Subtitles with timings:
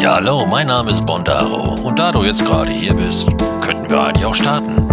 [0.00, 3.28] Ja, hallo, mein Name ist Bondaro und da du jetzt gerade hier bist,
[3.60, 4.88] könnten wir eigentlich auch starten.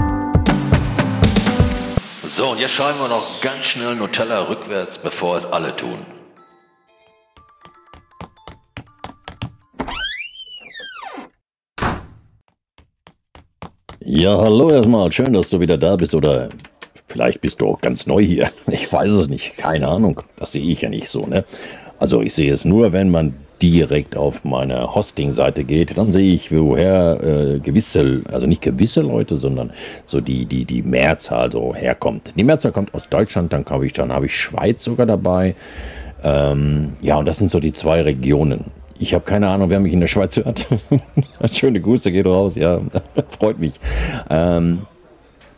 [2.25, 6.05] So, und jetzt schreiben wir noch ganz schnell Nutella rückwärts, bevor es alle tun.
[14.01, 15.09] Ja, hallo erstmal.
[15.13, 16.49] Schön, dass du wieder da bist oder
[17.07, 18.51] vielleicht bist du auch ganz neu hier.
[18.67, 19.55] Ich weiß es nicht.
[19.55, 20.21] Keine Ahnung.
[20.35, 21.45] Das sehe ich ja nicht so, ne?
[21.99, 26.51] Also ich sehe es nur, wenn man direkt auf meine Hosting-Seite geht, dann sehe ich,
[26.51, 29.71] woher äh, gewisse, also nicht gewisse Leute, sondern
[30.05, 32.33] so die, die, die Mehrzahl so herkommt.
[32.35, 35.55] Die Mehrzahl kommt aus Deutschland, dann habe ich, dann habe ich Schweiz sogar dabei.
[36.23, 38.65] Ähm, ja, und das sind so die zwei Regionen.
[38.99, 40.67] Ich habe keine Ahnung, wer mich in der Schweiz hört.
[41.51, 42.81] Schöne Grüße, geht raus, ja,
[43.29, 43.79] freut mich.
[44.29, 44.81] Ähm,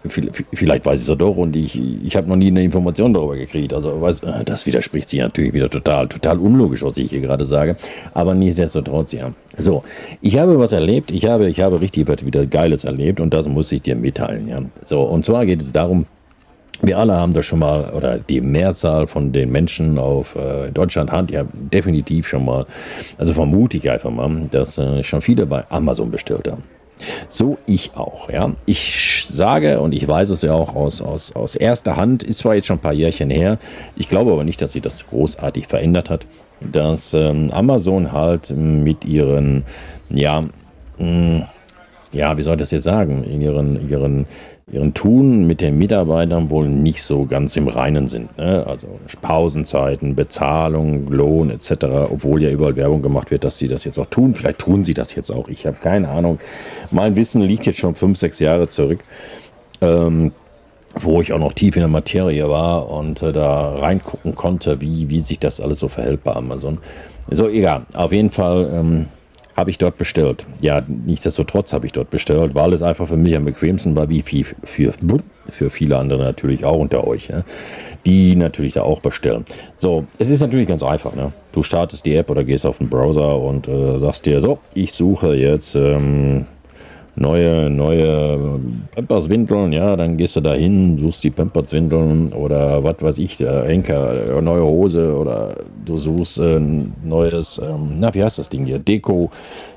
[0.08, 3.36] Vielleicht weiß ich es ja doch und ich, ich habe noch nie eine Information darüber
[3.36, 3.74] gekriegt.
[3.74, 7.46] Also weiß, äh, das widerspricht sich natürlich wieder total, total unlogisch, was ich hier gerade
[7.46, 7.76] sage.
[8.14, 9.34] Aber nichtsdestotrotz, ja.
[9.58, 9.84] So,
[10.22, 13.50] ich habe was erlebt, ich habe, ich habe richtig was wieder Geiles erlebt und das
[13.50, 14.62] muss ich dir mitteilen, ja.
[14.86, 16.06] So, und zwar geht es darum,
[16.82, 21.12] wir alle haben da schon mal, oder die Mehrzahl von den Menschen auf äh, Deutschland
[21.12, 22.64] hat ja definitiv schon mal,
[23.18, 26.64] also vermute ich einfach mal, dass äh, schon viele bei Amazon bestellt haben.
[27.28, 28.52] So ich auch, ja.
[28.66, 32.56] Ich sage, und ich weiß es ja auch aus, aus, aus erster Hand, ist zwar
[32.56, 33.58] jetzt schon ein paar Jährchen her,
[33.96, 36.26] ich glaube aber nicht, dass sich das großartig verändert hat,
[36.60, 39.64] dass ähm, Amazon halt mit ihren,
[40.10, 40.42] ja,
[40.98, 41.44] mh, mm,
[42.12, 44.26] ja, wie soll ich das jetzt sagen, in ihren, ihren
[44.72, 48.38] ihren Tun mit den Mitarbeitern wohl nicht so ganz im Reinen sind.
[48.38, 48.66] Ne?
[48.68, 48.88] Also
[49.22, 51.72] Pausenzeiten, Bezahlung, Lohn etc.,
[52.12, 54.36] obwohl ja überall Werbung gemacht wird, dass sie das jetzt auch tun.
[54.36, 55.48] Vielleicht tun sie das jetzt auch.
[55.48, 56.40] Ich habe keine Ahnung.
[56.92, 59.00] Mein Wissen liegt jetzt schon fünf, sechs Jahre zurück.
[59.82, 60.32] Ähm,
[60.96, 65.10] wo ich auch noch tief in der Materie war und äh, da reingucken konnte, wie,
[65.10, 66.80] wie sich das alles so verhält bei Amazon.
[67.32, 67.86] So, egal.
[67.94, 69.06] Auf jeden Fall ähm,
[69.60, 70.46] habe ich dort bestellt.
[70.62, 74.22] Ja, nichtsdestotrotz habe ich dort bestellt, weil es einfach für mich am bequemsten war, wie
[74.22, 74.94] viel für,
[75.50, 77.44] für viele andere natürlich auch unter euch, ja,
[78.06, 79.46] die natürlich da auch bestellen.
[79.76, 81.14] So, es ist natürlich ganz einfach.
[81.14, 81.34] Ne?
[81.52, 84.94] Du startest die App oder gehst auf den Browser und äh, sagst dir so, ich
[84.94, 86.46] suche jetzt ähm,
[87.20, 88.60] neue, neue
[88.96, 93.66] Pampers-Windeln, ja, dann gehst du da hin, suchst die Pampers-Windeln oder was weiß ich, der
[93.66, 98.80] Henker, neue Hose oder du suchst äh, neues, ähm, na, wie heißt das Ding hier,
[98.80, 99.30] Deko,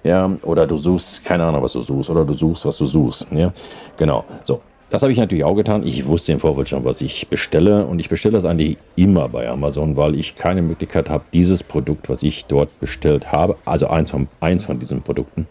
[0.05, 3.27] ja, oder du suchst, keine Ahnung, was du suchst, oder du suchst, was du suchst,
[3.33, 3.53] ja,
[3.97, 4.61] genau, so.
[4.93, 5.87] Das habe ich natürlich auch getan.
[5.87, 7.87] Ich wusste im Vorfeld schon, was ich bestelle.
[7.87, 12.11] Und ich bestelle das eigentlich immer bei Amazon, weil ich keine Möglichkeit habe, dieses Produkt,
[12.11, 15.47] was ich dort bestellt habe, also eins von, eins von diesen Produkten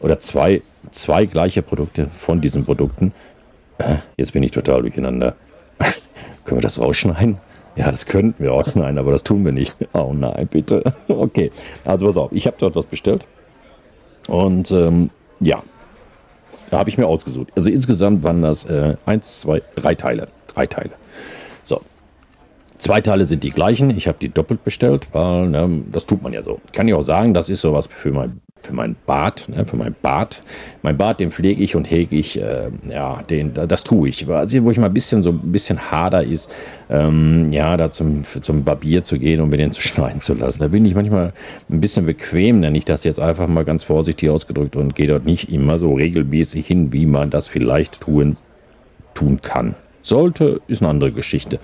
[0.00, 3.12] oder zwei zwei gleiche Produkte von diesen Produkten.
[3.76, 5.36] Äh, jetzt bin ich total durcheinander.
[6.46, 7.36] Können wir das rausschneiden?
[7.76, 9.76] Ja, das könnten wir rausschneiden, aber das tun wir nicht.
[9.92, 10.82] Oh nein, bitte.
[11.08, 11.52] Okay,
[11.84, 13.26] also pass auf, ich habe dort was bestellt.
[14.28, 15.10] Und ähm,
[15.40, 15.62] ja,
[16.70, 17.48] da habe ich mir ausgesucht.
[17.56, 20.28] Also insgesamt waren das äh, eins, zwei, drei Teile.
[20.48, 20.90] Drei Teile.
[21.62, 21.80] So.
[22.78, 23.90] Zwei Teile sind die gleichen.
[23.90, 26.60] Ich habe die doppelt bestellt, weil ne, das tut man ja so.
[26.72, 29.94] Kann ich auch sagen, das ist sowas für mein für mein Bart, ne, für mein
[30.00, 30.42] Bart.
[30.82, 34.28] Mein Bart, den pflege ich und hege ich, äh, ja, den, das tue ich.
[34.28, 36.50] Also, wo ich mal ein bisschen so ein bisschen harder ist,
[36.90, 40.60] ähm, ja, da zum, zum Barbier zu gehen und mir den zu schneiden zu lassen.
[40.60, 41.32] Da bin ich manchmal
[41.70, 45.24] ein bisschen bequem, nenne ich das jetzt einfach mal ganz vorsichtig ausgedrückt und gehe dort
[45.24, 48.36] nicht immer so regelmäßig hin, wie man das vielleicht tun,
[49.14, 49.74] tun kann.
[50.02, 51.58] Sollte, ist eine andere Geschichte.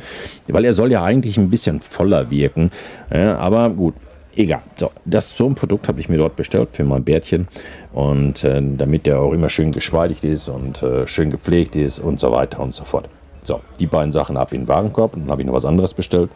[0.49, 2.71] Weil er soll ja eigentlich ein bisschen voller wirken.
[3.13, 3.95] Ja, aber gut,
[4.37, 4.63] egal.
[4.77, 7.49] So, das, so ein Produkt habe ich mir dort bestellt für mein Bärtchen.
[7.93, 12.21] Und äh, damit der auch immer schön geschmeidigt ist und äh, schön gepflegt ist und
[12.21, 13.09] so weiter und so fort.
[13.43, 15.15] So, die beiden Sachen ab in den Warenkorb.
[15.15, 16.31] Und dann habe ich noch was anderes bestellt.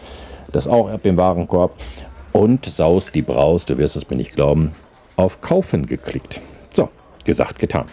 [0.53, 1.73] Das auch ab in den Warenkorb.
[2.33, 4.75] Und Saus, die Braus, du wirst es mir nicht glauben,
[5.17, 6.41] auf Kaufen geklickt.
[6.73, 6.89] So,
[7.25, 7.87] gesagt, getan.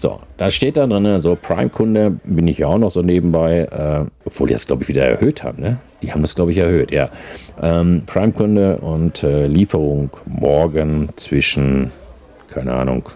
[0.00, 4.06] So, da steht da drin, so Prime-Kunde bin ich ja auch noch so nebenbei, äh,
[4.24, 5.76] obwohl die das, glaube ich, wieder erhöht haben, ne?
[6.00, 7.10] Die haben das, glaube ich, erhöht, ja.
[7.60, 11.92] Ähm, Prime-Kunde und äh, Lieferung morgen zwischen,
[12.48, 13.10] keine Ahnung,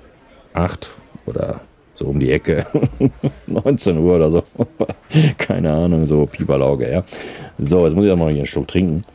[0.52, 0.90] 8
[1.25, 1.62] oder
[1.94, 2.66] so um die Ecke,
[3.46, 4.44] 19 Uhr oder so.
[5.38, 7.02] keine Ahnung, so Pieperlauge, ja.
[7.58, 9.06] So, jetzt muss ich auch mal hier einen Schluck trinken.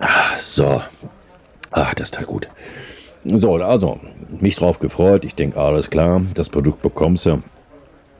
[0.00, 0.82] Ah, so.
[1.70, 2.48] Ah, das ist halt gut.
[3.24, 3.98] So, also,
[4.40, 5.24] mich drauf gefreut.
[5.24, 7.42] Ich denke, alles klar, das Produkt bekommst du.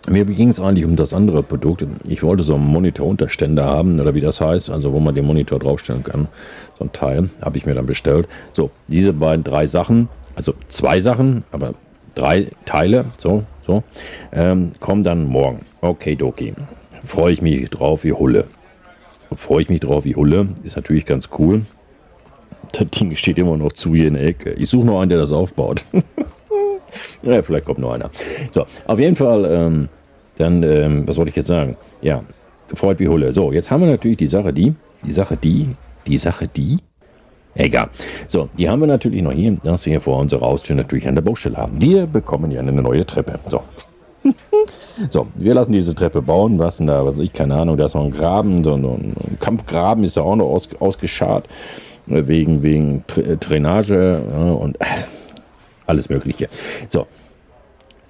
[0.09, 1.87] Mir ging es eigentlich um das andere Produkt.
[2.07, 5.59] Ich wollte so einen Monitorunterständer haben, oder wie das heißt, also wo man den Monitor
[5.59, 6.29] draufstellen kann.
[6.79, 8.29] So ein Teil habe ich mir dann bestellt.
[8.53, 11.75] So, diese beiden, drei Sachen, also zwei Sachen, aber
[12.15, 13.83] drei Teile, so, so,
[14.33, 15.61] ähm, kommen dann morgen.
[15.81, 16.55] Okay, Doki.
[17.07, 18.45] Freue ich mich drauf wie Hulle.
[19.37, 21.63] Freue ich mich drauf wie Hulle, ist natürlich ganz cool.
[22.77, 24.53] Das Ding steht immer noch zu hier in der Ecke.
[24.55, 25.85] Ich suche noch einen, der das aufbaut.
[27.23, 28.11] ja, vielleicht kommt noch einer.
[28.51, 29.89] So, auf jeden Fall, ähm,
[30.37, 31.77] dann, ähm, was wollte ich jetzt sagen?
[32.03, 32.23] Ja,
[32.75, 33.33] freut wie Hulle.
[33.33, 34.75] So, jetzt haben wir natürlich die Sache, die,
[35.05, 35.69] die Sache, die,
[36.07, 36.79] die Sache, die.
[37.55, 37.89] Egal.
[38.27, 41.15] So, die haben wir natürlich noch hier, dass wir hier vor unserer Haustür natürlich an
[41.15, 41.81] der Baustelle haben.
[41.81, 43.39] Wir bekommen ja eine neue Treppe.
[43.47, 43.63] So.
[45.11, 46.59] so, wir lassen diese Treppe bauen.
[46.59, 47.07] Was denn da?
[47.07, 50.35] Was ich, keine Ahnung, da ist noch ein Graben, so ein Kampfgraben ist ja auch
[50.35, 51.47] noch aus, ausgeschart.
[52.07, 53.05] Wegen, wegen
[53.41, 54.85] Drainage ja, und äh,
[55.87, 56.49] alles Mögliche.
[56.89, 57.07] So,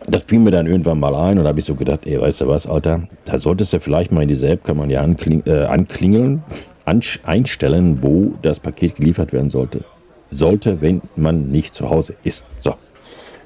[0.06, 2.42] das fiel mir dann irgendwann mal ein und da habe ich so gedacht, ey, weißt
[2.42, 6.42] du was, Alter, da solltest du vielleicht mal in die Selbstkammer ja ankling, äh, anklingeln,
[6.84, 9.84] einstellen, wo das Paket geliefert werden sollte.
[10.30, 12.44] Sollte, wenn man nicht zu Hause ist.
[12.60, 12.74] So,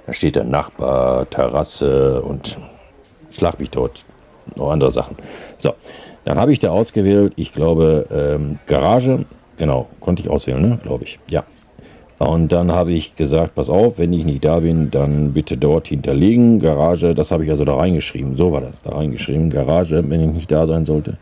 [0.07, 2.59] da steht der Nachbar, Terrasse und
[3.31, 4.05] schlag mich dort,
[4.57, 5.17] noch andere Sachen.
[5.59, 5.75] So,
[6.25, 9.25] dann habe ich da ausgewählt, ich glaube, ähm, Garage,
[9.59, 10.79] genau, konnte ich auswählen, ne?
[10.83, 11.45] glaube ich, ja.
[12.19, 15.87] Und dann habe ich gesagt, pass auf, wenn ich nicht da bin, dann bitte dort
[15.87, 16.59] hinterlegen.
[16.59, 18.35] Garage, das habe ich also da reingeschrieben.
[18.35, 19.51] So war das, da reingeschrieben.
[19.51, 21.17] Garage, wenn ich nicht da sein sollte.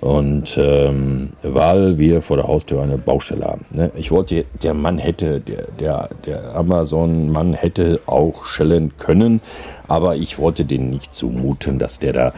[0.00, 3.64] Und ähm, weil wir vor der Haustür eine Baustelle haben.
[3.70, 3.90] Ne?
[3.96, 9.40] Ich wollte, der Mann hätte, der, der, der Amazon-Mann hätte auch schellen können,
[9.88, 12.32] aber ich wollte den nicht zumuten, dass der da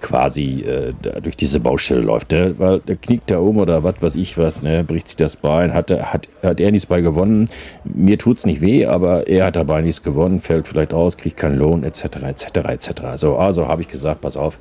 [0.00, 2.54] quasi äh, durch diese Baustelle läuft, ne?
[2.58, 4.84] weil der knickt da um oder was weiß ich was, ne?
[4.84, 7.48] bricht sich das Bein, hat, hat, hat er nichts bei gewonnen.
[7.84, 11.36] Mir tut es nicht weh, aber er hat dabei nichts gewonnen, fällt vielleicht aus, kriegt
[11.36, 12.90] keinen Lohn, etc., etc., etc.
[13.16, 14.58] So, also habe ich gesagt, pass auf,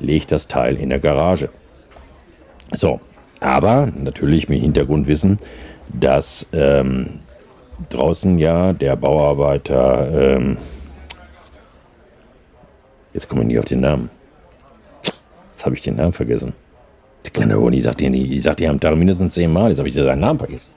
[0.00, 1.48] leg das Teil in der Garage.
[2.72, 3.00] So,
[3.40, 5.38] aber natürlich mit Hintergrundwissen,
[5.88, 7.20] dass ähm,
[7.88, 10.56] draußen ja der Bauarbeiter, ähm,
[13.12, 14.10] jetzt komme ich nicht auf den Namen,
[15.58, 16.52] Jetzt habe ich den Namen vergessen.
[17.26, 19.88] Die kleine Uni sagt dir nicht, ich sag dir am Tag mindestens zehnmal, jetzt habe
[19.88, 20.70] ich seinen Namen vergessen.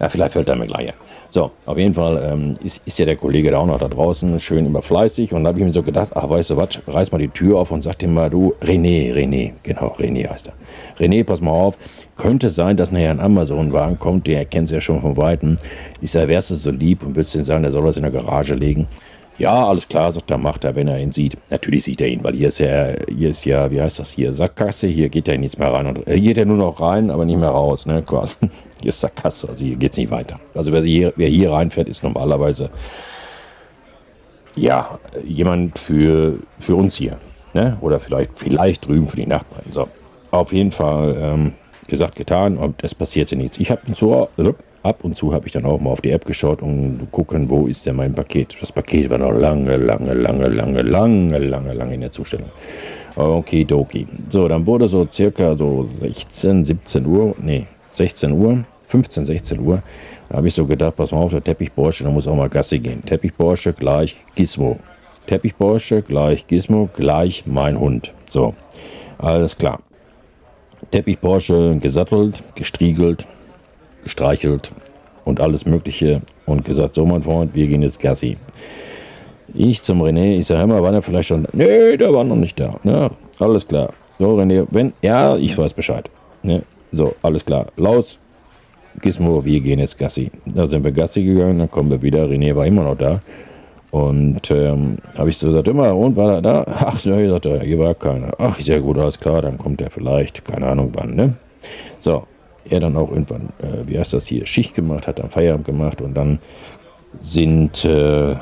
[0.00, 0.94] Ja, vielleicht fällt er mir gleich.
[1.28, 4.40] So, auf jeden Fall ähm, ist, ist ja der Kollege da auch noch da draußen,
[4.40, 5.34] schön immer fleißig.
[5.34, 7.58] Und da habe ich mir so gedacht, ach, weißt du was, reiß mal die Tür
[7.58, 10.54] auf und sag dem mal, du, René, René, genau, René heißt er.
[10.98, 11.76] René, pass mal auf,
[12.16, 15.58] könnte sein, dass nachher ein Amazon-Wagen kommt, der kennt es ja schon von Weitem.
[16.00, 18.12] Ich sage, wärst du so lieb und würdest ihm sagen, der soll das in der
[18.12, 18.88] Garage legen.
[19.38, 21.36] Ja, alles klar, sagt er, macht er, wenn er ihn sieht.
[21.50, 24.32] Natürlich sieht er ihn, weil hier ist ja, hier ist ja, wie heißt das hier,
[24.32, 25.86] Sackgasse, hier geht er nichts mehr rein.
[25.86, 28.36] Und, äh, geht er nur noch rein, aber nicht mehr raus, ne, quasi.
[28.82, 30.38] Hier ist Sackgasse, also hier geht es nicht weiter.
[30.54, 32.68] Also wer hier, wer hier reinfährt, ist normalerweise,
[34.54, 37.16] ja, jemand für, für uns hier,
[37.54, 39.64] ne, oder vielleicht, vielleicht drüben für die Nachbarn.
[39.72, 39.88] So,
[40.30, 41.52] auf jeden Fall, ähm,
[41.88, 43.58] gesagt, getan und es passierte nichts.
[43.58, 44.28] Ich habe ihn so,
[44.86, 47.66] ab und zu habe ich dann auch mal auf die App geschaut und gucken, wo
[47.66, 48.56] ist denn mein Paket.
[48.60, 52.48] Das Paket war noch lange, lange, lange, lange, lange, lange, lange in der Zustellung.
[53.16, 54.06] Okay, doki.
[54.28, 59.82] So, dann wurde so circa so 16, 17 Uhr, nee, 16 Uhr, 15, 16 Uhr.
[60.28, 62.78] Da habe ich so gedacht, pass mal auf, der Teppichborsche, da muss auch mal Gassi
[62.78, 63.02] gehen.
[63.02, 64.78] Teppichborsche gleich Gizmo.
[65.26, 68.12] Teppichborsche gleich Gizmo gleich mein Hund.
[68.28, 68.54] So,
[69.18, 69.80] alles klar.
[70.90, 73.26] Teppichborsche gesattelt, gestriegelt,
[74.06, 74.70] gestreichelt
[75.24, 78.36] und alles Mögliche und gesagt, so mein Freund, wir gehen jetzt Gassi.
[79.52, 81.46] Ich zum René, ich sage, hör mal, war der vielleicht schon?
[81.52, 82.78] Nee, der war noch nicht da.
[82.84, 83.10] Ja,
[83.40, 83.92] alles klar.
[84.20, 86.08] So, René, wenn, ja, ich weiß Bescheid.
[86.44, 86.62] Ne?
[86.92, 87.66] So, alles klar.
[87.76, 88.20] Laus,
[89.02, 90.30] Gizmo, wir gehen jetzt Gassi.
[90.44, 92.26] Da sind wir Gassi gegangen, dann kommen wir wieder.
[92.26, 93.18] René war immer noch da.
[93.90, 96.64] Und ähm, habe ich so gesagt, immer, und war er da?
[96.68, 98.32] Ach, ja, ich sagte, hier war keiner.
[98.38, 101.34] Ach, sehr gut, alles klar, dann kommt er vielleicht, keine Ahnung wann, ne?
[101.98, 102.24] So,
[102.70, 106.00] er dann auch irgendwann, äh, wie heißt das hier, Schicht gemacht, hat dann Feierabend gemacht
[106.00, 106.38] und dann
[107.20, 108.36] sind, äh,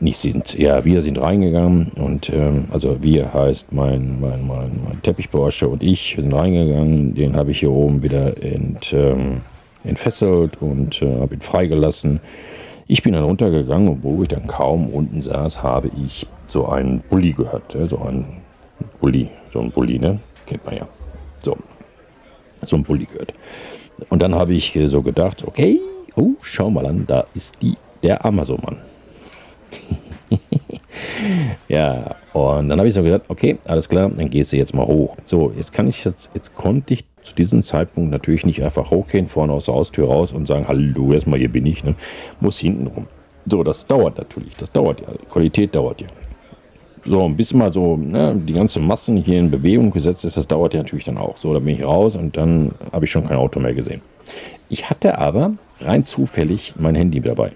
[0.00, 5.02] nicht sind, ja, wir sind reingegangen und ähm, also wir heißt mein, mein, mein, mein
[5.02, 9.42] Teppichborsche und ich sind reingegangen, den habe ich hier oben wieder ent, ähm,
[9.84, 12.20] entfesselt und äh, habe ihn freigelassen.
[12.86, 17.00] Ich bin dann runtergegangen und wo ich dann kaum unten saß, habe ich so einen
[17.08, 18.24] Bulli gehört, ja, so einen
[19.00, 20.18] Bulli, so ein Bulli, ne?
[20.46, 20.88] Kennt man ja.
[21.42, 21.56] So,
[22.64, 23.34] so ein Bulli gehört.
[24.08, 25.78] Und dann habe ich so gedacht, okay,
[26.16, 28.78] oh, schau mal an, da ist die, der Amazon-Mann.
[31.68, 34.86] ja, und dann habe ich so gedacht, okay, alles klar, dann gehst du jetzt mal
[34.86, 35.16] hoch.
[35.24, 39.26] So, jetzt kann ich jetzt, jetzt konnte ich zu diesem Zeitpunkt natürlich nicht einfach hochgehen,
[39.26, 41.94] vorne aus der Haustür raus und sagen, hallo, erstmal hier bin ich, ne?
[42.40, 43.06] muss hinten rum.
[43.46, 46.06] So, das dauert natürlich, das dauert ja, Qualität dauert ja
[47.04, 50.74] so, bis mal so ne, die ganze Massen hier in Bewegung gesetzt ist, das dauert
[50.74, 51.36] ja natürlich dann auch.
[51.36, 54.02] So, da bin ich raus und dann habe ich schon kein Auto mehr gesehen.
[54.68, 57.52] Ich hatte aber rein zufällig mein Handy dabei.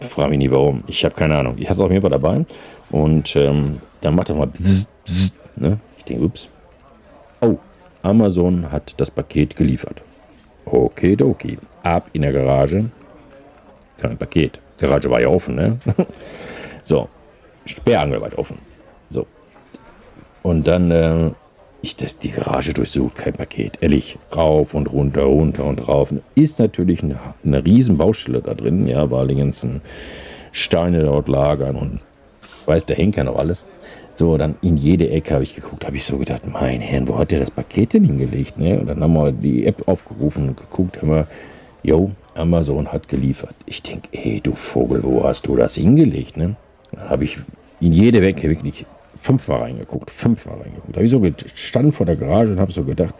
[0.00, 0.84] Frage mich nie warum.
[0.86, 1.54] Ich habe keine Ahnung.
[1.58, 2.44] Ich hatte es auf jeden Fall dabei.
[2.90, 4.46] Und ähm, dann macht er mal.
[4.46, 5.78] Bzz, bzz, ne?
[5.96, 6.48] Ich denke, ups.
[7.40, 7.56] Oh,
[8.02, 10.02] Amazon hat das Paket geliefert.
[10.64, 11.58] Okidoki.
[11.82, 12.90] Ab in der Garage.
[13.98, 14.60] Kein Paket.
[14.78, 15.78] Garage war ja offen, ne?
[16.84, 17.08] so.
[17.68, 18.58] Sperrangel weit offen.
[19.10, 19.26] So.
[20.42, 21.30] Und dann, äh,
[21.82, 23.78] ich das, die Garage durchsucht, kein Paket.
[23.80, 26.12] Ehrlich, rauf und runter, runter und rauf.
[26.34, 29.80] Ist natürlich eine, eine riesen Baustelle da drin, ja, weil die ganzen
[30.52, 32.00] Steine dort lagern und
[32.66, 33.64] weiß der Henker noch alles.
[34.14, 37.16] So, dann in jede Ecke habe ich geguckt, habe ich so gedacht, mein Herr, wo
[37.16, 38.58] hat der das Paket denn hingelegt?
[38.58, 38.80] Ne?
[38.80, 41.28] Und dann haben wir die App aufgerufen und geguckt, haben wir,
[41.84, 43.54] jo, Amazon hat geliefert.
[43.66, 46.36] Ich denke, ey, du Vogel, wo hast du das hingelegt?
[46.36, 46.56] Ne?
[46.90, 47.38] Dann habe ich
[47.80, 48.86] in jede Ecke wirklich
[49.20, 50.90] fünfmal reingeguckt, fünfmal reingeguckt.
[50.90, 53.14] Da habe ich so gestanden vor der Garage und habe so gedacht,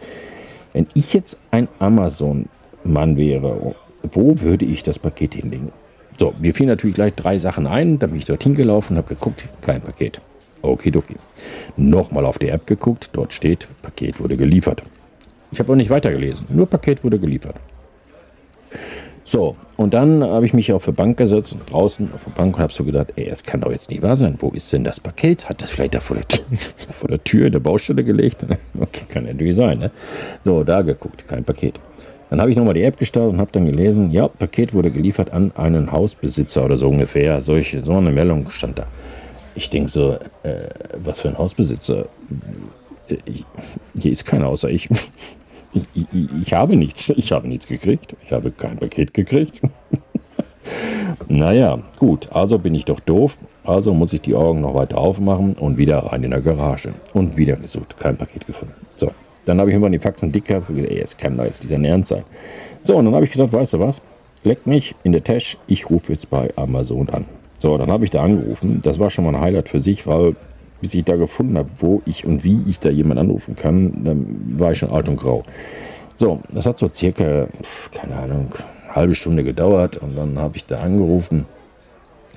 [0.73, 3.75] wenn ich jetzt ein Amazon-Mann wäre,
[4.11, 5.71] wo würde ich das Paket hinlegen?
[6.17, 7.99] So, mir fielen natürlich gleich drei Sachen ein.
[7.99, 10.21] Da bin ich dorthin gelaufen, habe geguckt, kein Paket.
[10.61, 11.15] Okidoki.
[11.77, 14.83] Nochmal auf die App geguckt, dort steht, Paket wurde geliefert.
[15.51, 17.55] Ich habe auch nicht weitergelesen, nur Paket wurde geliefert.
[19.29, 22.63] So, und dann habe ich mich auf der Bank gesetzt, draußen auf der Bank und
[22.63, 24.33] habe so gedacht, ey, es kann doch jetzt nicht wahr sein.
[24.39, 25.47] Wo ist denn das Paket?
[25.47, 26.25] Hat das vielleicht da vor der,
[26.87, 28.43] vor der Tür in der Baustelle gelegt?
[28.81, 29.77] Okay, kann natürlich sein.
[29.77, 29.91] Ne?
[30.43, 31.79] So, da geguckt, kein Paket.
[32.31, 35.31] Dann habe ich nochmal die App gestartet und habe dann gelesen, ja, Paket wurde geliefert
[35.31, 37.39] an einen Hausbesitzer oder so ungefähr.
[37.41, 38.87] Solche, so eine Meldung stand da.
[39.53, 40.69] Ich denke so, äh,
[41.03, 42.07] was für ein Hausbesitzer?
[43.25, 43.45] Ich,
[43.95, 44.89] hier ist keiner außer ich.
[45.73, 46.07] Ich, ich.
[46.41, 47.09] ich, habe nichts.
[47.09, 48.15] Ich habe nichts gekriegt.
[48.23, 49.61] Ich habe kein Paket gekriegt.
[51.27, 52.29] naja, gut.
[52.31, 53.37] Also bin ich doch doof.
[53.63, 56.93] Also muss ich die Augen noch weiter aufmachen und wieder rein in der Garage.
[57.13, 57.97] Und wieder gesucht.
[57.99, 58.73] Kein Paket gefunden.
[58.95, 59.11] So.
[59.45, 60.69] Dann habe ich immer die Faxen dick gehabt.
[60.69, 62.23] Ey, es kann da jetzt dieser Ernst sein.
[62.81, 64.01] So, und dann habe ich gesagt, weißt du was?
[64.43, 65.57] Leck mich in der Tasche.
[65.67, 67.25] Ich rufe jetzt bei Amazon an.
[67.59, 68.79] So, dann habe ich da angerufen.
[68.81, 70.35] Das war schon mal ein Highlight für sich, weil
[70.81, 74.25] bis ich da gefunden habe, wo ich und wie ich da jemanden anrufen kann, dann
[74.57, 75.43] war ich schon alt und grau.
[76.15, 77.47] So, das hat so circa,
[77.91, 78.47] keine Ahnung,
[78.85, 81.45] eine halbe Stunde gedauert und dann habe ich da angerufen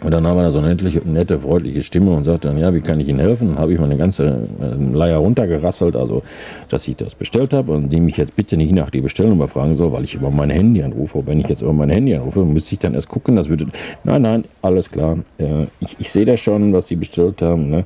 [0.03, 2.81] und dann haben wir da so eine nette, freundliche Stimme und sagt dann, ja, wie
[2.81, 3.51] kann ich Ihnen helfen?
[3.51, 6.23] Dann habe ich meine ganze äh, Leier runtergerasselt, also
[6.69, 9.77] dass ich das bestellt habe und die mich jetzt bitte nicht nach die Bestellnummer fragen
[9.77, 11.19] soll, weil ich über mein Handy anrufe.
[11.19, 13.67] Und wenn ich jetzt über mein Handy anrufe, müsste ich dann erst gucken, das würde.
[14.03, 15.19] Nein, nein, alles klar.
[15.39, 17.71] Äh, ich, ich sehe das schon, was Sie bestellt haben.
[17.71, 17.85] Ne?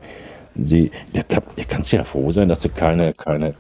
[0.63, 3.55] Sie, der, der kannst ja froh sein, dass du keine, keine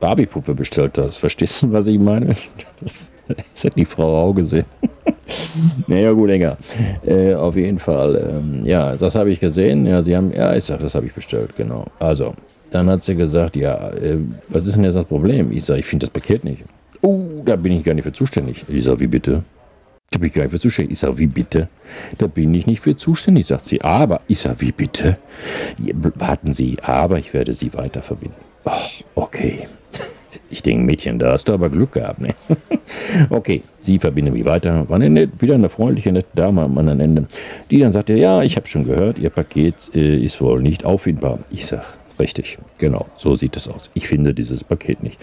[0.00, 1.18] Barbie-Puppe bestellt hast.
[1.18, 2.34] Verstehst du, was ich meine?
[2.80, 3.10] Das,
[3.52, 4.64] das hat die Frau auch gesehen.
[5.86, 6.56] naja, gut, enger.
[7.04, 8.16] Äh, auf jeden Fall.
[8.16, 9.86] Ähm, ja, das habe ich gesehen.
[9.86, 11.84] Ja, sie haben, ja, ich sage, das habe ich bestellt, genau.
[11.98, 12.34] Also,
[12.70, 14.18] dann hat sie gesagt, ja, äh,
[14.48, 15.50] was ist denn jetzt das Problem?
[15.52, 16.62] Ich sage, ich finde das Paket nicht.
[17.02, 18.64] Oh, da bin ich gar nicht für zuständig.
[18.68, 19.42] Ich sage, wie bitte?
[20.10, 20.92] Da bin ich gar nicht für zuständig.
[20.92, 21.68] Ich sage, wie bitte?
[22.16, 23.82] Da bin ich nicht für zuständig, sagt sie.
[23.82, 25.18] Aber, ich sage, wie bitte?
[26.14, 28.36] Warten Sie, aber ich werde Sie weiter verbinden.
[28.64, 28.70] Oh,
[29.14, 29.68] okay.
[30.50, 32.34] Ich denke, Mädchen, da hast du aber Glück gehabt, ne?
[33.30, 34.88] okay, sie verbindet mich weiter.
[34.88, 37.26] War eine, wieder eine freundliche, nette Dame am anderen Ende,
[37.70, 41.40] die dann sagte, ja, ich habe schon gehört, Ihr Paket äh, ist wohl nicht auffindbar.
[41.50, 41.84] Ich sage,
[42.18, 43.90] richtig, genau, so sieht es aus.
[43.94, 45.18] Ich finde dieses Paket nicht.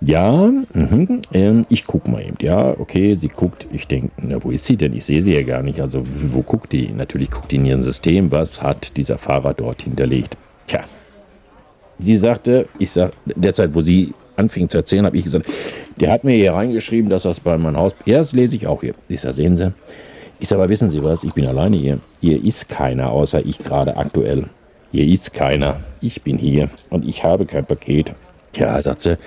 [0.00, 2.36] Ja, mh, äh, ich gucke mal eben.
[2.40, 3.66] Ja, okay, sie guckt.
[3.72, 4.92] Ich denke, na, wo ist sie denn?
[4.92, 5.80] Ich sehe sie ja gar nicht.
[5.80, 6.88] Also, wo guckt die?
[6.90, 10.36] Natürlich guckt die in ihrem System, was hat dieser Fahrer dort hinterlegt.
[10.66, 10.84] Tja,
[11.98, 15.46] sie sagte, ich sag, derzeit, wo sie anfing zu erzählen, habe ich gesagt,
[15.98, 17.94] der hat mir hier reingeschrieben, dass das bei meinem Haus.
[18.04, 18.94] Ja, das lese ich auch hier.
[19.08, 19.72] Ich sage, sehen Sie.
[20.38, 21.24] Ich sage, aber wissen Sie was?
[21.24, 21.98] Ich bin alleine hier.
[22.20, 24.44] Hier ist keiner, außer ich gerade aktuell.
[24.92, 25.80] Hier ist keiner.
[26.00, 28.12] Ich bin hier und ich habe kein Paket.
[28.54, 29.18] Ja, sagt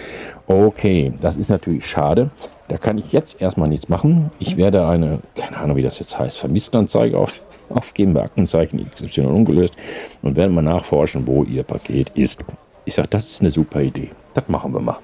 [0.48, 2.32] okay, das ist natürlich schade.
[2.68, 4.32] Da kann ich jetzt erstmal nichts machen.
[4.39, 9.22] Ich werde eine, keine Ahnung, wie das jetzt heißt, Vermisstenanzeige auf, aufgeben bei Aktenzeichen XY
[9.22, 9.75] ungelöst
[10.22, 12.44] und werde mal nachforschen, wo Ihr Paket ist.
[12.86, 14.10] Ich sage, das ist eine super Idee.
[14.34, 14.98] Das machen wir mal.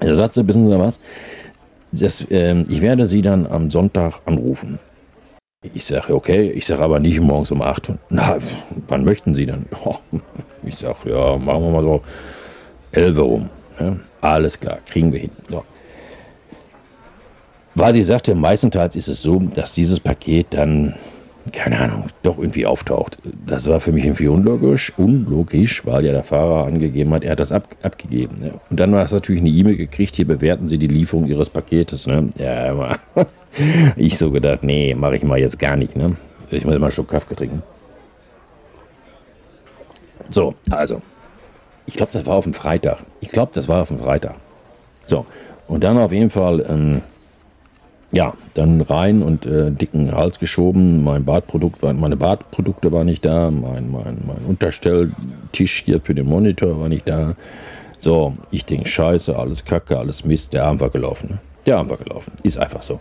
[0.00, 1.00] Der Satz, wissen Sie was?
[1.90, 4.78] Das, äh, ich werde Sie dann am Sonntag anrufen.
[5.60, 7.90] Ich sage, okay, ich sage aber nicht morgens um 8.
[8.10, 8.38] Na,
[8.86, 9.66] wann möchten Sie dann?
[10.62, 12.00] Ich sage, ja, machen wir mal so
[12.92, 13.50] 11 rum.
[13.80, 15.32] Ja, alles klar, kriegen wir hin.
[15.48, 15.64] So.
[17.74, 20.94] Weil sie sagte, meistenteils ist es so, dass dieses Paket dann
[21.52, 23.18] keine Ahnung, doch irgendwie auftaucht.
[23.46, 27.40] Das war für mich irgendwie unlogisch, unlogisch, weil ja der Fahrer angegeben hat, er hat
[27.40, 28.36] das ab, abgegeben.
[28.40, 28.54] Ne?
[28.70, 32.06] Und dann hast du natürlich eine E-Mail gekriegt, hier bewerten Sie die Lieferung Ihres Paketes.
[32.06, 32.30] Ne?
[32.38, 32.98] Ja, aber
[33.96, 35.96] ich so gedacht, nee, mache ich mal jetzt gar nicht.
[35.96, 36.16] Ne?
[36.50, 37.62] Ich muss mal einen Schluck Kaffee trinken.
[40.30, 41.00] So, also,
[41.86, 42.98] ich glaube, das war auf dem Freitag.
[43.20, 44.36] Ich glaube, das war auf dem Freitag.
[45.04, 45.26] So,
[45.66, 46.64] und dann auf jeden Fall...
[46.68, 47.02] Ähm,
[48.10, 51.04] ja, dann rein und äh, dicken Hals geschoben.
[51.04, 56.26] Mein Badprodukt war, meine Badprodukte waren nicht da, mein, mein, mein Unterstelltisch hier für den
[56.26, 57.34] Monitor war nicht da.
[57.98, 61.40] So, ich denke, scheiße, alles Kacke, alles Mist, der Arm war gelaufen.
[61.66, 62.32] Der Arm war gelaufen.
[62.42, 63.00] Ist einfach so.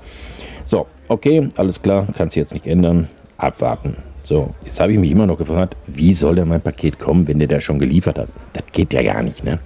[0.65, 3.07] So, okay, alles klar, kann sich jetzt nicht ändern.
[3.37, 3.97] Abwarten.
[4.23, 7.39] So, jetzt habe ich mich immer noch gefragt, wie soll denn mein Paket kommen, wenn
[7.39, 8.27] der da schon geliefert hat?
[8.53, 9.59] Das geht ja gar nicht, ne?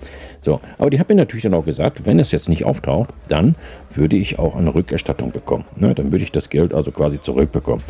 [0.44, 3.56] So, aber die hat mir natürlich dann auch gesagt, wenn es jetzt nicht auftaucht, dann
[3.92, 5.66] würde ich auch eine Rückerstattung bekommen.
[5.76, 5.94] Ne?
[5.94, 7.84] Dann würde ich das Geld also quasi zurückbekommen.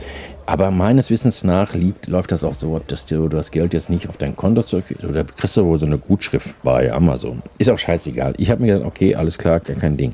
[0.46, 3.90] Aber meines Wissens nach liegt, läuft das auch so ab, dass du das Geld jetzt
[3.90, 7.42] nicht auf dein Konto zurück oder kriegst du wohl so eine Gutschrift bei Amazon.
[7.58, 8.34] Ist auch scheißegal.
[8.36, 10.14] Ich habe mir gedacht, okay, alles klar, gar kein Ding.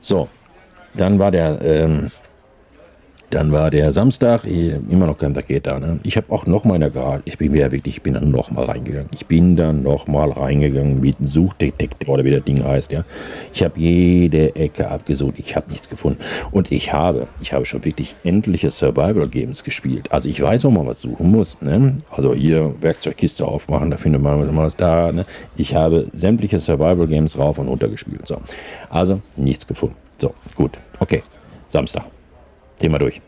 [0.00, 0.28] So,
[0.94, 2.10] dann war der ähm,
[3.30, 5.78] dann war der Samstag, immer noch kein Paket da.
[5.78, 5.98] Ne?
[6.04, 8.64] Ich habe auch noch mal Garage, ich bin wieder wirklich, ich bin dann noch mal
[8.64, 9.08] reingegangen.
[9.14, 13.04] Ich bin dann noch mal reingegangen mit Suchdetektor oder wie das Ding heißt, ja.
[13.52, 16.18] Ich habe jede Ecke abgesucht, ich habe nichts gefunden.
[16.50, 20.12] Und ich habe, ich habe schon wirklich endliche Survival Games gespielt.
[20.12, 21.60] Also ich weiß, wo man was suchen muss.
[21.60, 21.96] Ne?
[22.10, 25.10] Also hier Werkzeugkiste aufmachen, da findet man was da.
[25.12, 25.24] Ne?
[25.56, 28.26] Ich habe sämtliche Survival Games rauf und runter gespielt.
[28.26, 28.38] So.
[28.90, 29.96] Also nichts gefunden.
[30.18, 30.78] So, gut.
[31.00, 31.22] Okay.
[31.68, 32.13] Samstag.
[32.84, 33.22] Thema durch.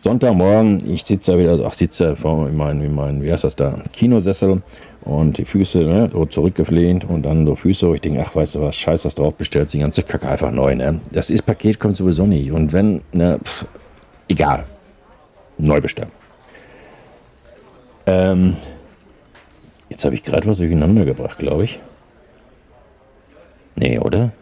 [0.00, 3.78] Sonntagmorgen, ich sitze da wieder, ach, sitze vor in meinem, mein, wie heißt das da,
[3.92, 4.62] Kinosessel
[5.02, 7.94] und die Füße ne, so zurückgelehnt und dann so Füße.
[7.94, 10.74] Ich denke, ach, weißt du was, scheiß was drauf, bestellt die ganze Kacke einfach neu,
[10.74, 11.00] ne?
[11.12, 12.50] Das ist Paket, kommt sowieso nicht.
[12.50, 13.66] Und wenn, ne, pff,
[14.28, 14.64] egal.
[15.58, 16.10] Neu bestellen.
[18.06, 18.56] Ähm,
[19.90, 21.78] jetzt habe ich gerade was durcheinander gebracht, glaube ich.
[23.76, 24.32] Nee, oder?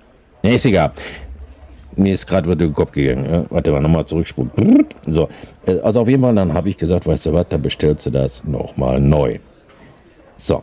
[0.42, 0.92] Nee, ist egal.
[1.96, 3.30] Mir ist gerade durch den Kopf gegangen.
[3.30, 3.44] Ja?
[3.50, 4.50] Warte mal, nochmal zurückspulen.
[5.06, 5.28] So,
[5.66, 8.10] äh, also auf jeden Fall, dann habe ich gesagt, weißt du was, dann bestellst du
[8.10, 9.38] das nochmal neu.
[10.36, 10.62] So.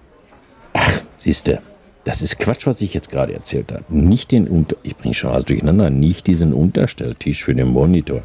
[0.74, 1.60] Ach, siehst du,
[2.04, 3.84] das ist Quatsch, was ich jetzt gerade erzählt habe.
[3.90, 4.76] Nicht den Unter...
[4.84, 5.90] Ich bringe schon alles durcheinander.
[5.90, 8.22] Nicht diesen Unterstelltisch für den Monitor.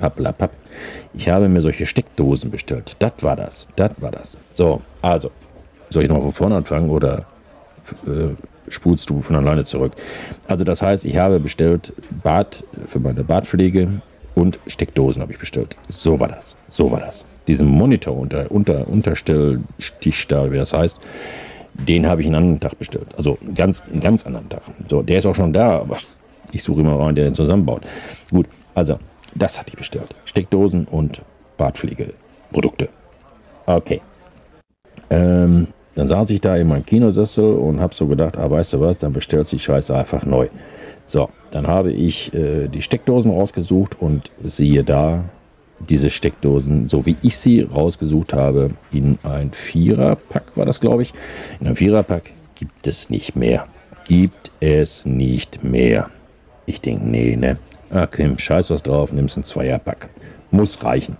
[0.00, 0.52] Hablapap.
[1.14, 2.96] Ich habe mir solche Steckdosen bestellt.
[2.98, 3.66] Das war das.
[3.76, 4.36] Das war das.
[4.54, 5.30] So, also.
[5.90, 7.26] Soll ich nochmal von vorne anfangen oder...
[8.06, 8.34] Äh,
[8.68, 9.92] spulst du von alleine zurück.
[10.46, 11.92] Also das heißt, ich habe bestellt
[12.22, 14.00] Bad für meine Badpflege
[14.34, 15.76] und Steckdosen habe ich bestellt.
[15.88, 16.56] So war das.
[16.68, 17.24] So war das.
[17.48, 20.98] Diesen Monitor unter, unter Unterstellstich da, wie das heißt,
[21.74, 23.06] den habe ich einen anderen Tag bestellt.
[23.16, 24.62] Also ganz, einen ganz anderen Tag.
[24.88, 25.98] So, der ist auch schon da, aber
[26.52, 27.82] ich suche immer einen, der den zusammenbaut.
[28.30, 28.98] Gut, also
[29.34, 30.14] das hatte ich bestellt.
[30.24, 31.22] Steckdosen und
[31.56, 32.88] Badpflegeprodukte.
[33.66, 34.00] Okay.
[35.10, 38.80] Ähm, dann saß ich da in meinem Kinosessel und habe so gedacht, ah, weißt du
[38.80, 40.48] was, dann bestellst du die Scheiße einfach neu.
[41.06, 45.24] So, dann habe ich äh, die Steckdosen rausgesucht und siehe da,
[45.78, 51.12] diese Steckdosen, so wie ich sie rausgesucht habe, in ein Viererpack war das, glaube ich.
[51.60, 53.66] In einem Viererpack gibt es nicht mehr.
[54.06, 56.10] Gibt es nicht mehr.
[56.66, 57.58] Ich denke, nee, ne?
[57.90, 60.08] Okay, scheiß was drauf, nimmst ein Zweierpack.
[60.50, 61.16] Muss reichen.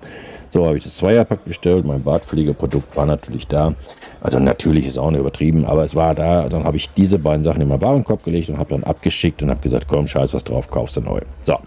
[0.50, 1.84] So habe ich das Zweierpack bestellt.
[1.84, 3.74] Mein Badpflegeprodukt war natürlich da.
[4.20, 6.48] Also natürlich ist auch nicht übertrieben, aber es war da.
[6.48, 9.50] Dann habe ich diese beiden Sachen in meinen Warenkorb gelegt und habe dann abgeschickt und
[9.50, 11.20] habe gesagt, komm, scheiß was drauf, kaufst du neu.
[11.40, 11.58] So,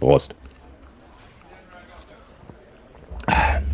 [0.00, 0.34] Prost.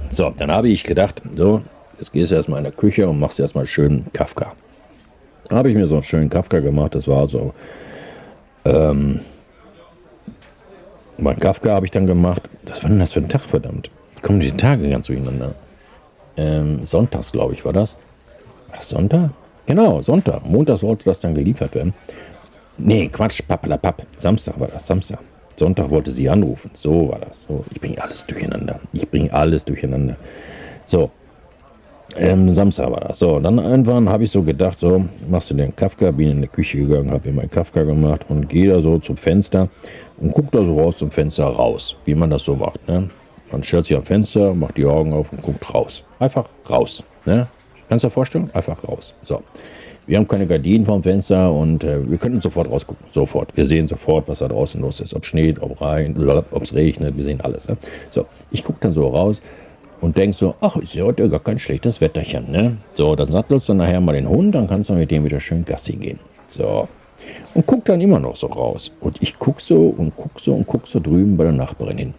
[0.08, 1.62] So, dann habe ich gedacht, so,
[1.98, 4.52] jetzt gehst du erstmal in der Küche und machst erstmal schön Kafka.
[5.50, 6.94] Habe ich mir so einen schönen Kafka gemacht.
[6.94, 7.52] Das war so,
[8.64, 9.20] ähm,
[11.18, 12.42] mein Kafka habe ich dann gemacht.
[12.66, 13.90] Was war denn das für ein Tag, verdammt?
[14.24, 15.54] Kommen die Tage ganz durcheinander.
[16.36, 17.96] Ähm, sonntags, glaube ich, war das.
[18.74, 19.30] Das Sonntag?
[19.66, 20.44] Genau, Sonntag.
[20.46, 21.94] Montag sollte das dann geliefert werden.
[22.78, 24.04] Nee, Quatsch, pappalapapp.
[24.16, 25.20] Samstag war das, Samstag.
[25.56, 26.70] Sonntag wollte sie anrufen.
[26.74, 27.44] So war das.
[27.44, 28.80] So, ich bringe alles durcheinander.
[28.92, 30.16] Ich bringe alles durcheinander.
[30.86, 31.10] So.
[32.16, 33.18] Ähm, Samstag war das.
[33.18, 36.48] So, dann irgendwann habe ich so gedacht, so, machst du den Kafka, bin in die
[36.48, 39.68] Küche gegangen, habe mir meinen Kafka gemacht und gehe da so zum Fenster
[40.18, 42.86] und gucke da so raus zum Fenster raus, wie man das so macht.
[42.88, 43.08] Ne?
[43.54, 46.02] Man stellt sich am Fenster, macht die Augen auf und guckt raus.
[46.18, 47.04] Einfach raus.
[47.24, 47.46] Ne?
[47.88, 48.50] Kannst du dir vorstellen?
[48.52, 49.14] Einfach raus.
[49.22, 49.42] So.
[50.08, 53.06] Wir haben keine Gardinen vorm Fenster und äh, wir könnten sofort rausgucken.
[53.12, 53.56] Sofort.
[53.56, 55.14] Wir sehen sofort, was da draußen los ist.
[55.14, 56.16] Ob schneit, ob rein,
[56.50, 57.16] ob es regnet.
[57.16, 57.68] Wir sehen alles.
[57.68, 57.76] Ne?
[58.10, 59.40] So, ich gucke dann so raus
[60.00, 62.50] und denke so, ach, ist ja heute gar kein schlechtes Wetterchen.
[62.50, 62.76] Ne?
[62.94, 65.64] So, dann sattelst du nachher mal den Hund, dann kannst du mit dem wieder schön
[65.64, 66.18] Gassi gehen.
[66.48, 66.88] So.
[67.54, 68.90] Und guck dann immer noch so raus.
[68.98, 72.14] Und ich guck so und guck so und guck so drüben bei der Nachbarin hin.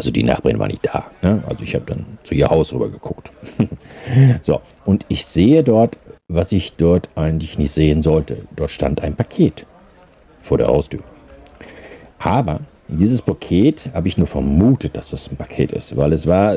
[0.00, 1.10] Also die Nachbarin war nicht da.
[1.20, 1.42] Ne?
[1.46, 3.30] Also ich habe dann zu ihr Haus rüber geguckt.
[4.40, 8.38] so, und ich sehe dort, was ich dort eigentlich nicht sehen sollte.
[8.56, 9.66] Dort stand ein Paket
[10.42, 11.00] vor der Haustür.
[12.18, 16.56] Aber dieses Paket habe ich nur vermutet, dass das ein Paket ist, weil es war,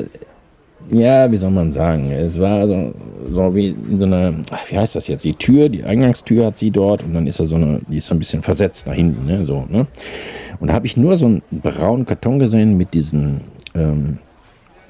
[0.88, 2.94] ja, wie soll man sagen, es war so,
[3.30, 4.32] so wie so einer,
[4.70, 5.24] wie heißt das jetzt?
[5.24, 8.06] Die Tür, die Eingangstür hat sie dort und dann ist er so eine, die ist
[8.06, 9.44] so ein bisschen versetzt nach hinten, ne?
[9.44, 9.86] So, ne?
[10.64, 13.42] Und da habe ich nur so einen braunen Karton gesehen mit diesen,
[13.74, 14.16] ähm,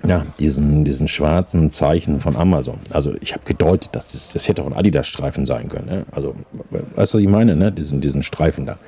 [0.06, 2.78] ja, diesen, diesen schwarzen Zeichen von Amazon.
[2.90, 5.87] Also ich habe gedeutet, dass das, das hätte auch ein Adidas-Streifen sein können.
[5.87, 6.06] Ne?
[6.12, 6.37] Also,
[6.70, 7.56] weißt du, was ich meine?
[7.56, 7.72] Ne?
[7.72, 8.78] Diesen, diesen Streifen da.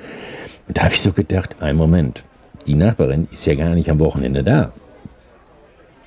[0.69, 2.23] Und da habe ich so gedacht, ein Moment,
[2.67, 4.71] die Nachbarin ist ja gar nicht am Wochenende da.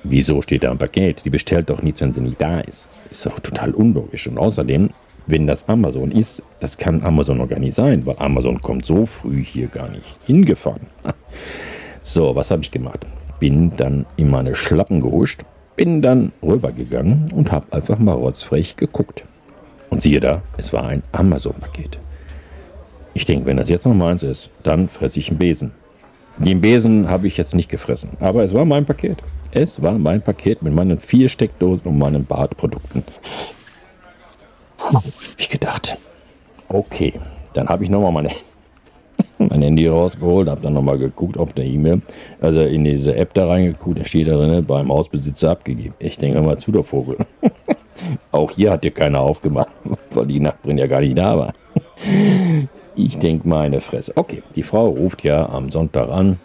[0.03, 1.25] Wieso steht da ein Paket?
[1.25, 2.89] Die bestellt doch nichts, wenn sie nicht da ist.
[3.11, 4.25] Ist doch total unlogisch.
[4.25, 4.89] Und außerdem,
[5.27, 9.05] wenn das Amazon ist, das kann Amazon noch gar nicht sein, weil Amazon kommt so
[9.05, 10.87] früh hier gar nicht hingefahren.
[12.03, 13.05] So, was habe ich gemacht?
[13.41, 15.41] bin dann in meine Schlappen gehuscht,
[15.75, 19.23] bin dann rübergegangen und habe einfach mal rotzfrech geguckt.
[19.89, 21.99] Und siehe da, es war ein Amazon-Paket.
[23.15, 25.71] Ich denke, wenn das jetzt noch meins ist, dann fresse ich einen Besen.
[26.37, 29.17] Den Besen habe ich jetzt nicht gefressen, aber es war mein Paket.
[29.51, 33.03] Es war mein Paket mit meinen vier Steckdosen und meinen Badprodukten.
[35.37, 35.97] Ich gedacht,
[36.69, 37.13] okay,
[37.53, 38.31] dann habe ich nochmal meine
[39.37, 42.01] mein Handy rausgeholt, habe dann nochmal geguckt auf der E-Mail,
[42.39, 45.95] also in diese App da reingeguckt, da steht da drin, beim Hausbesitzer abgegeben.
[45.99, 47.17] Ich denke mal zu, der Vogel.
[48.31, 49.69] Auch hier hat dir keiner aufgemacht,
[50.11, 51.53] weil die Nachbarin ja gar nicht da war.
[52.95, 54.13] Ich denke meine Fresse.
[54.15, 56.39] Okay, die Frau ruft ja am Sonntag an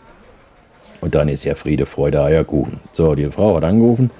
[1.00, 2.80] und dann ist ja Friede, Freude, Eierkuchen.
[2.92, 4.10] So, die Frau hat angerufen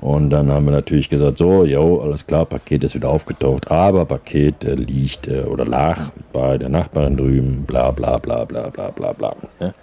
[0.00, 4.06] und dann haben wir natürlich gesagt, so, jo, alles klar, Paket ist wieder aufgetaucht, aber
[4.06, 8.90] Paket äh, liegt äh, oder lag bei der Nachbarin drüben, bla bla bla bla bla
[8.90, 9.36] bla bla.
[9.58, 9.74] Ne?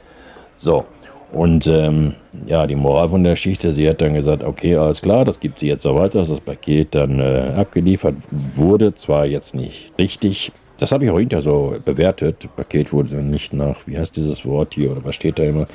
[0.56, 0.86] So,
[1.32, 2.16] und ähm,
[2.48, 5.60] ja, die Moral von der Geschichte, sie hat dann gesagt, okay, alles klar, das gibt
[5.60, 8.16] sie jetzt so weiter, dass das Paket dann äh, abgeliefert
[8.56, 13.54] wurde, zwar jetzt nicht richtig, das habe ich auch hinterher so bewertet, Paket wurde nicht
[13.54, 15.68] nach, wie heißt dieses Wort hier oder was steht da immer,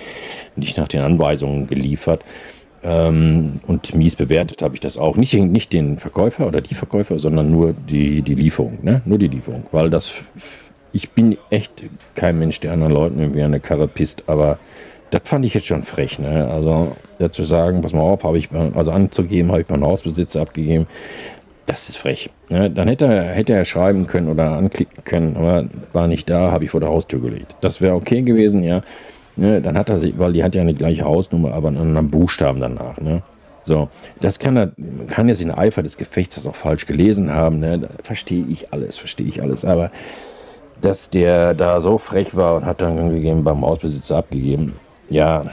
[0.57, 2.23] nicht nach den Anweisungen geliefert.
[2.85, 5.17] Ähm, und mies bewertet habe ich das auch.
[5.17, 8.79] Nicht, nicht den Verkäufer oder die Verkäufer, sondern nur die, die Lieferung.
[8.83, 9.03] Ne?
[9.05, 9.65] Nur die Lieferung.
[9.71, 14.59] Weil das, ich bin echt kein Mensch, der anderen Leuten irgendwie eine Karre pisst, aber
[15.11, 16.19] das fand ich jetzt schon frech.
[16.19, 16.49] Ne?
[16.49, 20.87] Also dazu sagen, pass mal auf, habe ich, also anzugeben, habe ich beim Hausbesitzer abgegeben.
[21.67, 22.31] Das ist frech.
[22.49, 22.71] Ne?
[22.71, 26.65] Dann hätte er, hätte er schreiben können oder anklicken können, aber war nicht da, habe
[26.65, 27.55] ich vor der Haustür gelegt.
[27.61, 28.81] Das wäre okay gewesen, ja.
[29.37, 32.11] Ne, dann hat er sich, weil die hat ja eine gleiche Hausnummer, aber einen anderen
[32.11, 33.01] Buchstaben danach.
[33.01, 33.23] Ne?
[33.65, 33.89] So,
[34.21, 34.73] das kann er,
[35.09, 37.59] kann jetzt in Eifer des Gefechts das auch falsch gelesen haben.
[37.59, 37.89] Ne?
[38.03, 39.65] Verstehe ich alles, verstehe ich alles.
[39.65, 39.91] Aber
[40.81, 44.75] dass der da so frech war und hat dann gegeben beim Hausbesitzer abgegeben,
[45.09, 45.47] ja,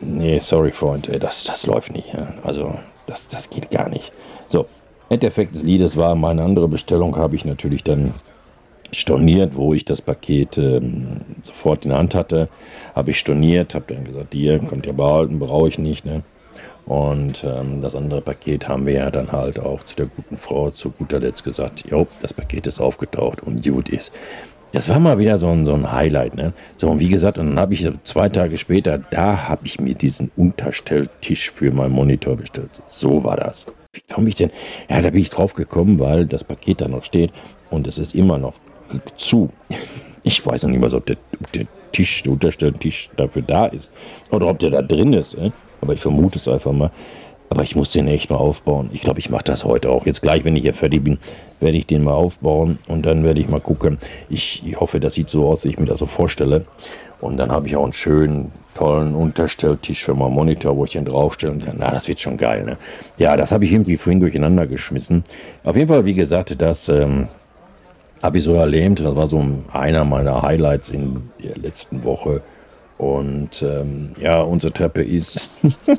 [0.00, 2.12] nee, sorry, Freund, das, das läuft nicht.
[2.14, 2.28] Ja?
[2.44, 2.74] Also,
[3.06, 4.12] das, das geht gar nicht.
[4.46, 4.66] So,
[5.08, 8.14] Endeffekt des Liedes war meine andere Bestellung, habe ich natürlich dann
[8.92, 12.48] storniert, wo ich das Paket ähm, sofort in der Hand hatte,
[12.94, 16.04] habe ich storniert, habe dann gesagt, ihr könnt ihr behalten, brauche ich nicht.
[16.04, 16.22] Ne?
[16.86, 20.70] Und ähm, das andere Paket haben wir ja dann halt auch zu der guten Frau
[20.70, 24.10] zu guter Letzt gesagt, jo, das Paket ist aufgetaucht und gut ist.
[24.72, 26.34] Das war mal wieder so ein, so ein Highlight.
[26.34, 26.52] Ne?
[26.76, 30.30] So, und wie gesagt, dann habe ich zwei Tage später, da habe ich mir diesen
[30.36, 32.82] Unterstelltisch für meinen Monitor bestellt.
[32.86, 33.66] So war das.
[33.92, 34.50] Wie komme ich denn?
[34.88, 37.32] Ja, da bin ich drauf gekommen, weil das Paket da noch steht
[37.70, 38.54] und es ist immer noch
[39.16, 39.50] zu.
[40.22, 43.90] Ich weiß noch nicht mal, ob der, ob der Tisch, der Unterstelltisch dafür da ist.
[44.30, 45.34] Oder ob der da drin ist.
[45.34, 45.50] Äh?
[45.80, 46.90] Aber ich vermute es einfach mal.
[47.50, 48.90] Aber ich muss den echt mal aufbauen.
[48.92, 50.04] Ich glaube, ich mache das heute auch.
[50.04, 51.18] Jetzt gleich, wenn ich hier fertig bin,
[51.60, 53.98] werde ich den mal aufbauen und dann werde ich mal gucken.
[54.28, 56.66] Ich, ich hoffe, das sieht so aus, wie ich mir das so vorstelle.
[57.20, 61.06] Und dann habe ich auch einen schönen, tollen Unterstelltisch für meinen Monitor, wo ich den
[61.06, 61.76] draufstellen kann.
[61.78, 62.64] Na, das wird schon geil.
[62.64, 62.76] Ne?
[63.16, 65.24] Ja, das habe ich irgendwie vorhin durcheinander geschmissen.
[65.64, 67.28] Auf jeden Fall, wie gesagt, das ähm,
[68.22, 69.00] habe ich so erlebt.
[69.00, 72.42] Das war so einer meiner Highlights in der letzten Woche.
[72.98, 75.50] Und ähm, ja, unsere Treppe ist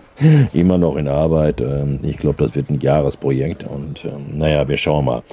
[0.53, 1.61] immer noch in Arbeit.
[1.61, 3.63] Ähm, ich glaube, das wird ein Jahresprojekt.
[3.63, 5.23] Und ähm, naja, wir schauen mal.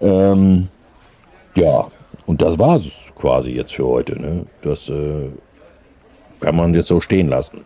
[0.00, 0.68] Ähm,
[1.54, 1.86] ja,
[2.24, 4.18] und das war es quasi jetzt für heute.
[4.18, 4.46] Ne?
[4.62, 5.28] Das äh,
[6.40, 7.60] kann man jetzt so stehen lassen.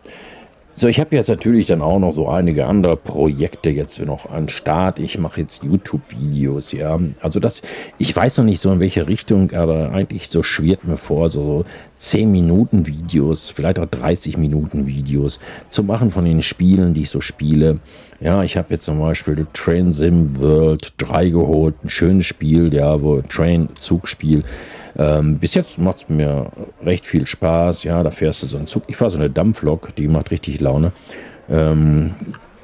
[0.79, 4.47] So, ich habe jetzt natürlich dann auch noch so einige andere Projekte jetzt noch an
[4.47, 4.99] Start.
[4.99, 6.99] Ich mache jetzt YouTube-Videos, ja.
[7.19, 7.63] Also das,
[7.97, 11.65] ich weiß noch nicht so in welche Richtung, aber eigentlich so schwirrt mir vor, so
[11.97, 17.09] 10 Minuten Videos, vielleicht auch 30 Minuten Videos zu machen von den Spielen, die ich
[17.09, 17.79] so spiele.
[18.19, 23.01] Ja, ich habe jetzt zum Beispiel Train Sim World 3 geholt, ein schönes Spiel, ja,
[23.01, 24.43] wo Train Zugspiel.
[24.97, 26.51] Ähm, bis jetzt macht es mir
[26.83, 27.83] recht viel Spaß.
[27.83, 28.83] Ja, da fährst du so einen Zug.
[28.87, 30.91] Ich fahre so eine Dampflok, die macht richtig Laune.
[31.49, 32.15] Ähm,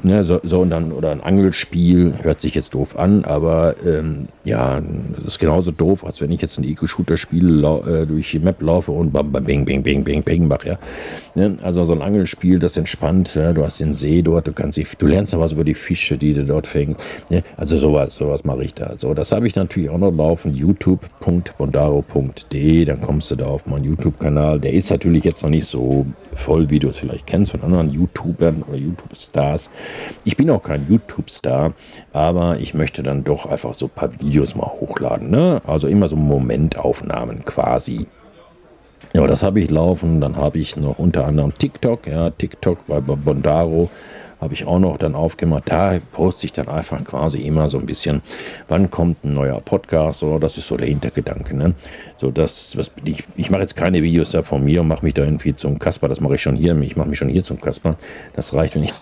[0.05, 4.27] Ne, so, so, und dann, oder ein Angelspiel, hört sich jetzt doof an, aber ähm,
[4.43, 4.81] ja,
[5.15, 8.61] das ist genauso doof, als wenn ich jetzt ein Eco-Shooter spiel, äh, durch die Map
[8.61, 10.77] laufe und bam, bam, bing, bing, bing, bing, bing mache, ja.
[11.35, 14.77] Ne, also so ein Angelspiel, das entspannt, ja, du hast den See dort, du kannst
[14.77, 16.99] dich, du lernst noch was über die Fische, die du dort fängst.
[17.29, 18.95] Ne, also sowas, sowas mache ich da.
[18.97, 23.85] So, das habe ich natürlich auch noch laufen, youtube.bondaro.de, dann kommst du da auf meinen
[23.85, 24.59] YouTube-Kanal.
[24.59, 27.89] Der ist natürlich jetzt noch nicht so voll, wie du es vielleicht kennst von anderen
[27.89, 29.69] YouTubern oder YouTube-Stars.
[30.23, 31.73] Ich bin auch kein YouTube-Star,
[32.11, 35.29] aber ich möchte dann doch einfach so ein paar Videos mal hochladen.
[35.29, 35.61] Ne?
[35.65, 38.07] Also immer so Momentaufnahmen quasi.
[39.13, 40.21] Ja, das habe ich laufen.
[40.21, 43.89] Dann habe ich noch unter anderem TikTok, ja, TikTok bei Bondaro
[44.43, 45.63] habe ich auch noch dann aufgemacht.
[45.67, 48.21] Da poste ich dann einfach quasi immer so ein bisschen,
[48.67, 51.55] wann kommt ein neuer Podcast oder das ist so der Hintergedanke.
[51.55, 51.73] Ne?
[52.17, 55.13] So, das, was, ich, ich mache jetzt keine Videos da von mir und mache mich
[55.13, 56.09] da irgendwie zum Kasper.
[56.09, 56.77] Das mache ich schon hier.
[56.81, 57.95] Ich mache mich schon hier zum Kasper.
[58.33, 58.93] Das reicht, wenn ich.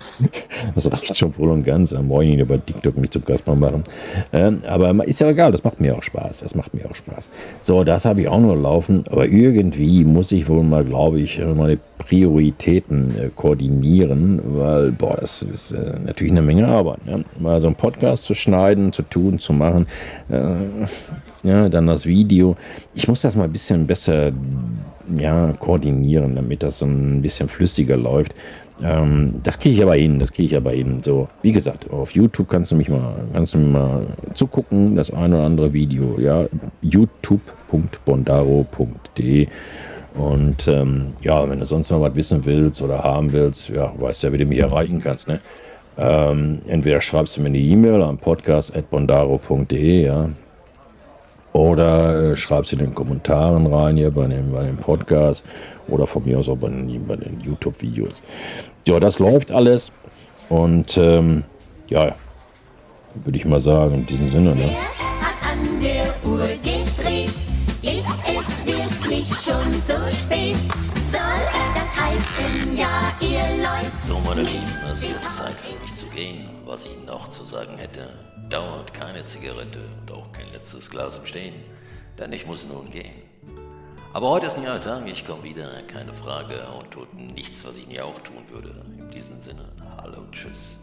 [0.74, 1.92] Das reicht schon voll und ganz.
[1.92, 3.84] Am Morgen über TikTok mich zum Kasper machen.
[4.32, 6.40] Ähm, aber ist ja egal, das macht mir auch Spaß.
[6.40, 7.28] Das macht mir auch Spaß.
[7.60, 9.04] So, das habe ich auch noch laufen.
[9.10, 15.42] Aber irgendwie muss ich wohl mal, glaube ich, meine Prioritäten äh, koordinieren, weil, boah, das
[15.42, 17.04] ist äh, natürlich eine Menge Arbeit.
[17.06, 17.24] Ne?
[17.38, 19.86] Mal so einen Podcast zu schneiden, zu tun, zu machen.
[20.28, 20.86] Äh,
[21.42, 22.56] ja, dann das Video.
[22.94, 24.32] Ich muss das mal ein bisschen besser
[25.16, 28.34] ja, koordinieren, damit das so ein bisschen flüssiger läuft.
[28.82, 31.02] Ähm, das kriege ich aber hin, das kriege ich aber hin.
[31.02, 35.12] So, wie gesagt, auf YouTube kannst du mich mal, kannst du mir mal zugucken, das
[35.12, 36.46] ein oder andere Video, ja,
[36.82, 39.48] youtube.bondaro.de
[40.14, 44.24] und ähm, ja, wenn du sonst noch was wissen willst oder haben willst, ja, weißt
[44.24, 45.40] ja, wie du mich erreichen kannst, ne?
[45.96, 50.30] Ähm, entweder schreibst du mir eine E-Mail an podcast.bondaro.de, ja,
[51.58, 55.44] oder äh, schreibst in den Kommentaren rein hier bei dem, bei dem Podcast
[55.88, 58.22] oder von mir aus auch bei den, bei den YouTube-Videos.
[58.86, 59.90] Ja, das läuft alles.
[60.48, 61.44] Und ähm,
[61.88, 62.14] ja,
[63.24, 64.54] würde ich mal sagen, in diesem Sinne.
[64.54, 64.70] Ne?
[65.50, 67.34] An der Uhr gedreht,
[67.82, 70.56] ist es wirklich schon so spät.
[71.10, 71.20] Soll
[71.74, 73.96] das heißen, ja, ihr Leute.
[73.96, 76.44] So, meine Lieben, es wird Zeit für mich zu gehen.
[76.66, 78.10] Was ich noch zu sagen hätte,
[78.50, 81.54] dauert keine Zigarette und auch kein letztes Glas im Stehen,
[82.18, 83.22] denn ich muss nun gehen.
[84.14, 87.76] Aber heute ist ein neuer Tag, ich komme wieder, keine Frage, und tut nichts, was
[87.76, 88.74] ich nie auch tun würde.
[88.98, 89.64] In diesem Sinne,
[89.98, 90.78] hallo, tschüss.